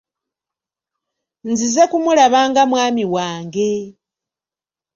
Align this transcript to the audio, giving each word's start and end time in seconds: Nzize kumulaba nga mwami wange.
Nzize 1.49 1.83
kumulaba 1.91 2.39
nga 2.49 2.61
mwami 2.69 3.03
wange. 3.13 3.71